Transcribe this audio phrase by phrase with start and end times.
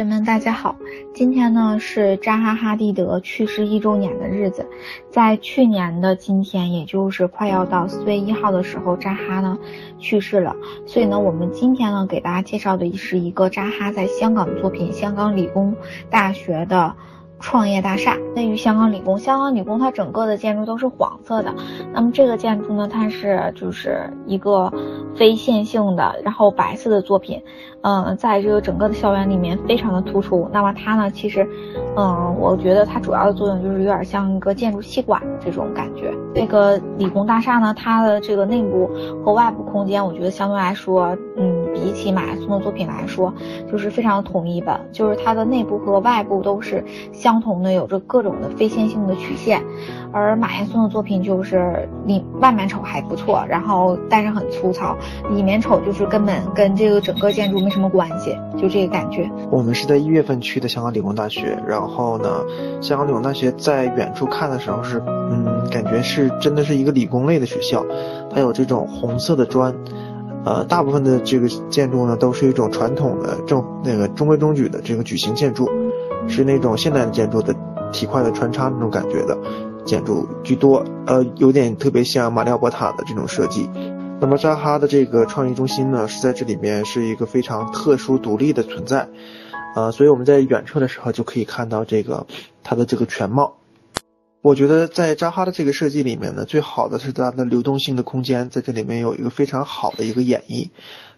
[0.00, 0.74] 学们，大家好！
[1.12, 4.66] 今天呢是扎哈·哈蒂德去世一周年的日子，
[5.10, 9.58] 在去年的今天，也就是快要到四月一号的时候，扎哈呢
[9.98, 10.56] 去世了。
[10.86, 15.76] 所以呢，我们今天呢给大家介绍的是一个扎哈在香港的作品——香港理工
[16.08, 16.96] 大学的。
[17.40, 21.52] 创业大厦位于香港理工，香港理工它整个的建筑都是黄色的。
[21.92, 24.70] 那么这个建筑呢，它是就是一个
[25.16, 27.42] 非线性的，然后白色的作品，
[27.80, 30.48] 嗯，在这个整个的校园里面非常的突出。
[30.52, 31.48] 那么它呢，其实，
[31.96, 36.12] 嗯，我觉得它主要的作用就是有点像一个建筑气管这种感觉。
[36.34, 38.88] 这个理工大厦呢，它的这个内部
[39.24, 41.49] 和外部空间，我觉得相对来说，嗯，
[41.80, 43.34] 比起马拉松的作品来说，
[43.72, 47.40] 就是非常统一的，就是它的内部和外部都是相。
[47.40, 49.62] 同的有着各种的非线性的曲线，
[50.12, 54.94] 而马岩松的作品就是里外面瞅还不错，然后但是很粗糙，
[55.30, 59.26] 里面瞅就是根本跟这个整个建筑没什么关系，就这个感觉。
[59.50, 62.44] 我们是在一月份去的香港理工大学，然后呢，
[62.82, 67.82] 香港理工大学在远处看的时候是，嗯，感觉是真的是一个理工类的学校，
[68.28, 69.74] 它有这种红色的砖，
[70.44, 75.68] 呃，大部分的这个建筑呢都是一种传统的正那个中规中矩的这个矩形建筑。
[76.28, 77.52] 是那种现代建筑的
[77.92, 79.36] 体块的穿插那种感觉的
[79.86, 83.68] 建筑居多，呃，有点特别像马里奥波塔的这种设计。
[84.20, 89.08] 那么扎哈的这个创意中心呢，是在这里面是一个非常特殊独立的存在，
[89.74, 92.26] 呃，所以我们在远处的时候就可以看到这个
[92.62, 93.56] 它的这个全貌。
[94.42, 100.70] 我觉得在扎哈的这个设计里面呢，最好的是它的流动性的空间，在这里面有一个非常好的一个演绎，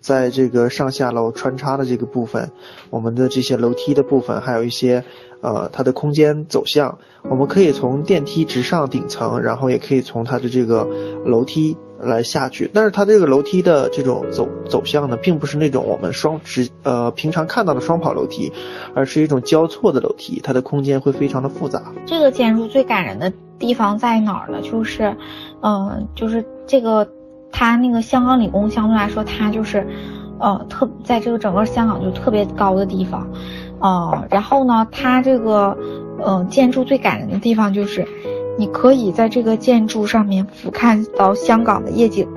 [0.00, 2.50] 在这个上下楼穿插的这个部分，
[2.90, 5.04] 我们的这些楼梯的部分，还有一些。
[5.42, 10.86] 呃，它的空间走向，我们可以从电梯直上顶层，然后也可以从它的这个
[11.24, 12.70] 楼梯来下去。
[12.74, 18.52] 但是它这个楼梯的这种走走向呢，并不是那种我们双直呃平常看到的双跑楼梯，
[18.94, 21.90] 而是一种交错的楼梯，它的空间会非常的复杂。
[22.04, 24.60] 这个建筑最感人的地方在哪儿呢？
[24.60, 25.16] 就是，
[25.62, 27.08] 嗯，就是这个
[27.52, 29.86] 它那个香港理工相对来说，它就是，
[30.38, 33.26] 呃，特在这个整个香港就特别高的地方。
[33.78, 35.76] 哦，然后呢，它这个，
[36.18, 38.06] 呃，建筑最感人的地方就是，
[38.58, 42.28] 你可以在这个建筑上面俯瞰到香港的夜景。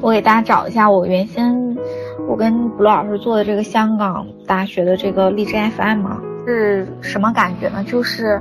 [0.00, 1.76] 我给大家找一下，我原先
[2.28, 6.06] 我跟卜老师做的这个香港大学的这个荔枝 FM
[6.46, 7.82] 是什么感觉呢？
[7.82, 8.40] 就是，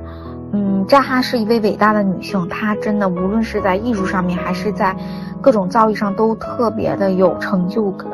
[0.54, 4.96] 嗯，扎哈是一位伟大的女性，她真的无论是在艺术上面还是在
[5.42, 8.08] 各种造诣上都特别的有成就感。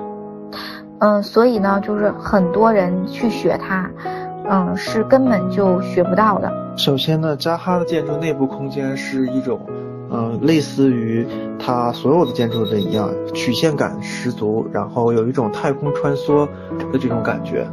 [1.00, 3.90] 嗯，所以呢，就是很多人去学它，
[4.50, 6.52] 嗯，是根本就学不到的。
[6.76, 9.60] 首先呢，扎哈的建筑内部空间是一种，
[10.10, 11.28] 嗯，类似于
[11.60, 16.48] 它所有的建筑的一样，曲线感十足，然后有一种太空穿梭
[16.92, 17.68] 的这种感觉。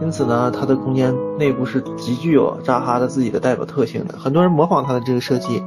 [0.00, 4.18] 因此呢，它的空间内部是极具有扎哈的自己的代表特性的。
[4.18, 5.62] 很多人模仿它的这个设计，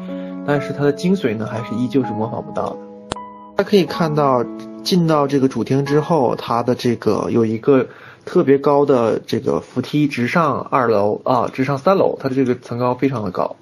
[0.46, 2.78] 但是它的精髓呢，还是依旧是模仿不到的。
[3.56, 4.46] 大家可以看到。
[4.84, 7.88] 进到这个主厅之后，它的这个有一个
[8.24, 13.58] 特别高的这个扶梯直上二楼啊，直上三楼，它的这个层高非常的高。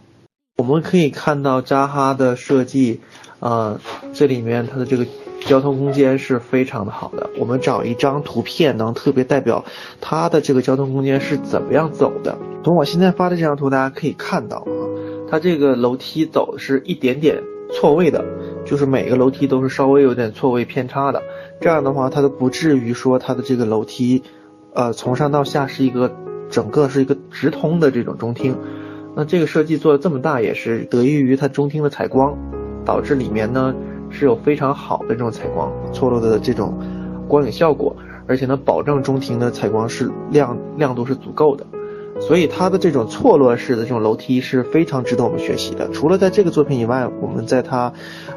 [0.56, 3.02] 我们可以看到扎哈的设计，
[3.40, 3.80] 呃，
[4.14, 5.08] 这里面它的这个
[5.46, 7.30] 交通空间是非常的好的。
[7.38, 9.64] 我们找一张图片，能特别代表
[10.02, 12.38] 它的这个交通空间是怎么样走的。
[12.64, 14.82] 从我现在发的这张图，大家可以看到啊，
[15.30, 17.42] 它这个楼梯走的是一点点
[17.72, 18.26] 错位的。
[18.66, 21.22] 就是每个楼梯都是稍微有点错位偏差的，
[21.62, 24.24] 这样的话它都不至于说它的这个楼梯，
[24.74, 26.12] 呃，从上到下是一个
[26.50, 28.58] 整个是一个直通的这种中厅。
[29.16, 32.36] 那这个设计做的这么大，也是得益于它中厅的采光，
[32.84, 33.76] 导致里面呢
[34.10, 36.78] 是有非常好的这种采光错落的这种
[37.28, 37.96] 光影效果，
[38.28, 41.66] 而且呢保证中庭的采光是亮亮度是足够的。
[42.22, 45.90] 所以它的这种错落式的这种楼梯是非常值得我们学习的。
[45.90, 47.92] 除了在这个作品以外，我们在它，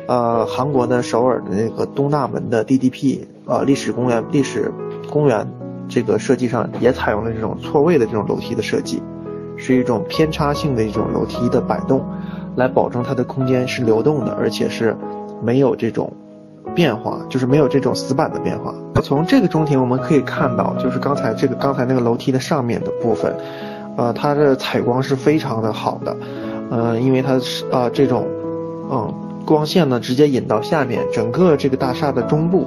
[0.09, 4.73] 呃，韩国的首尔的那个东大门的 DDP 呃历史公园历史
[5.09, 5.49] 公园
[5.89, 9.01] 这个设计上也采用了这种错位的这种楼梯的设计，
[9.57, 12.05] 是一种偏差性的一种楼梯的摆动，
[12.57, 14.97] 来保证它的空间是流动的，而且是
[15.43, 16.13] 没有这种
[16.75, 18.75] 变化，就是没有这种死板的变化。
[19.03, 23.35] 从这个中庭我们可以看到，就是刚才这个刚才那个楼梯的上面的部分。
[23.97, 26.17] 呃，它的采光是非常的好的，
[26.71, 28.29] 呃，因为它是呃这种，
[28.89, 29.13] 嗯，
[29.45, 32.65] 光线呢直接引到下面，整个这个大厦的中部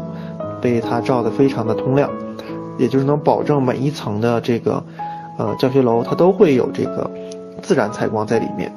[0.62, 2.10] 被它照得非常的通亮，
[2.78, 4.84] 也就是能保证每一层的这个
[5.38, 7.10] 呃教学楼它都会有这个
[7.62, 8.70] 自然采光在里面。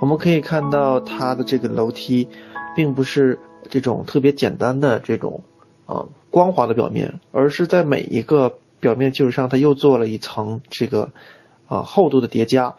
[0.00, 2.28] 我们可以看到它的这个楼梯，
[2.74, 3.38] 并不是
[3.68, 5.42] 这种特别简单的这种
[5.86, 11.10] 呃光滑的表面，而是在每一个表面基础上，它又做了一层这个
[11.66, 12.74] 啊厚度的叠加。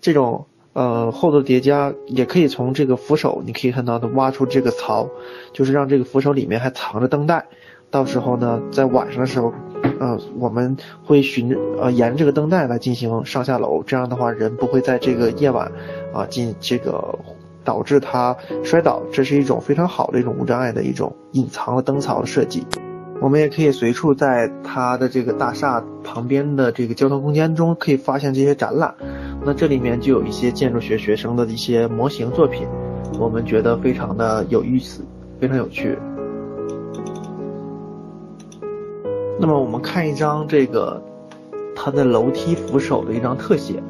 [0.00, 5.08] 这种呃厚度叠加也可以从这个扶手，你可以看到它挖出这个槽，
[5.52, 7.44] 就是让这个扶手里面还藏着灯带。
[7.90, 9.50] 到时候呢，在晚上的时候，
[9.98, 15.72] 呃，我们会循呃沿这个灯带来进行上下楼，这样的话人不会在这个夜晚
[16.12, 17.18] 啊进这个
[17.68, 18.34] 导致它
[18.64, 19.02] 摔倒。
[19.12, 22.64] 这是一种非常好的一种无障碍的一种隐藏的灯槽的设计。
[23.20, 28.94] 我们也可以随处在它的这个大厦旁边的这个交通空间中可以发现这些展览。
[29.44, 32.66] 那这里面就有一些建筑学学生的一些模型作品，
[33.20, 35.04] 我们觉得非常的有意思，
[35.38, 35.98] 非常有趣。
[39.38, 41.02] 那么我们看一张这个
[41.76, 43.82] 它的楼梯扶手的一张特写，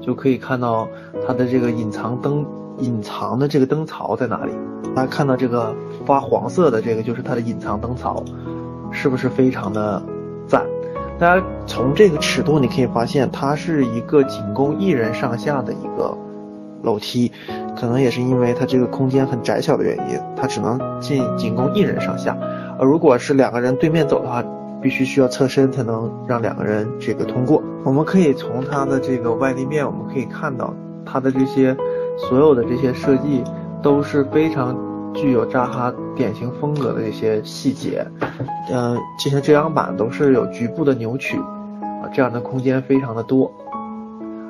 [0.00, 0.88] 就可以看到
[1.26, 2.44] 它的这个隐藏灯
[2.78, 4.52] 隐藏的这个灯槽在哪里。
[4.94, 5.74] 大家看到这个
[6.06, 8.22] 发黄色的这个就是它的隐藏灯槽，
[8.90, 10.02] 是不是非常的
[10.46, 10.64] 赞？
[11.18, 16.16] 大家从这个尺度你可以发现，它是一个仅供一人上下的一个
[16.82, 17.30] 楼梯，
[17.76, 22.36] 可能也是因为它这个空间很窄小的原因，它只能进仅供一人上下。
[22.78, 24.44] 而如果是两个人对面走的话，
[24.82, 27.62] 必须需要侧身才能让两个人这个通过。
[27.84, 30.74] 我们可以从它的这个外立面，我们可以看到
[31.06, 31.76] 它的这些
[32.16, 33.42] 所有的这些设计
[33.82, 34.76] 都是非常
[35.14, 38.06] 具有扎哈典型风格的一些细节。
[38.70, 43.52] 嗯，这些遮阳板都是有局部的扭曲啊，这样的空间非常的多，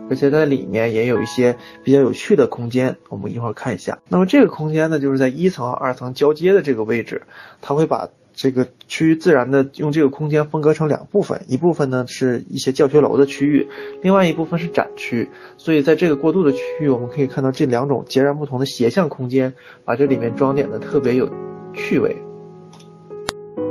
[0.08, 2.96] 而且在里面也有一些比较有趣的空间。
[3.08, 3.98] 我们一会儿看一下。
[4.08, 7.22] 那么这个空间呢，就是在一层和二层交接的这个位置，
[7.60, 8.08] 它会把。
[8.34, 13.68] 这个趋于自然的用这个空间分割成两部分，一部分呢是一些教学楼的区域，
[14.02, 15.30] 另外一部分是展区。
[15.56, 19.54] 所以在这个过渡的区域，我们可以看到这两种截然不同的斜向空间，
[19.84, 21.30] 把这里面装点的特别有
[21.72, 22.16] 趣味。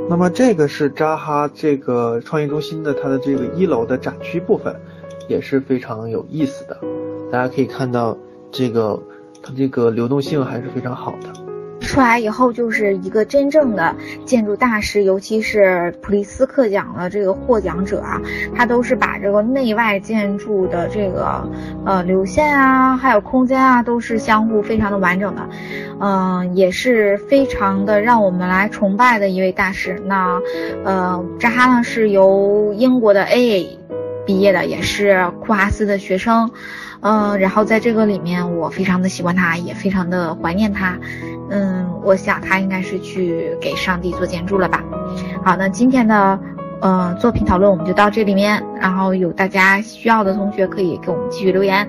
[0.08, 4.74] 那么这个是扎哈这个创意中心的它的这个一楼的展区部分，
[5.28, 6.80] 也是非常有意思的。
[7.30, 8.16] 大家可以看到
[8.50, 9.02] 这个
[9.42, 11.43] 它这个流动性还是非常好的。
[11.84, 13.94] 出来以后就是一个真正的
[14.24, 18.20] 建筑大师，尤其是普利斯克奖的这个获奖者啊，
[18.56, 21.48] 他都是把这个内外建筑的这个
[21.84, 25.48] 呃流线啊，还有空间啊，都是相互非常的完整的，
[26.00, 30.02] 嗯，也是非常的让我们来崇拜的一位大师。
[30.06, 30.40] 那
[30.84, 33.78] 呃，扎哈呢是由英国的 A
[34.26, 36.50] 毕业的，也是库哈斯的学生，
[37.04, 40.98] 嗯，然后在这个里面我非常的喜欢他，也非常的怀念他。
[41.50, 44.82] 嗯，我想他应该是去给上帝做建筑了吧。
[45.44, 46.40] 好，那今天的
[46.80, 51.86] 呃作品讨论我们就到这里面，然后有大家需要的同学可以给我们继续留言。